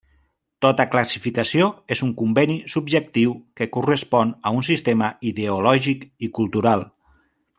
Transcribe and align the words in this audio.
Tota 0.65 0.85
classificació 0.93 1.67
és 1.95 2.01
un 2.07 2.13
conveni 2.21 2.55
subjectiu 2.75 3.35
que 3.61 3.67
correspon 3.77 4.33
a 4.51 4.55
un 4.61 4.67
sistema 4.71 5.11
ideològic 5.33 6.07
i 6.29 6.33
cultural. 6.41 6.87